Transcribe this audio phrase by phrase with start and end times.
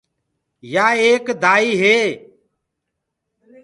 [0.73, 1.99] يآ ايڪ دآئي هي۔